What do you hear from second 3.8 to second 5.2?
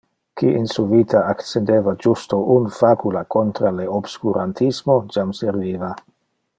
obscurantismo,